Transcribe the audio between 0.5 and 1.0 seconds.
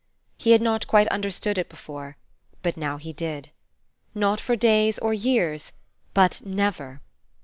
had not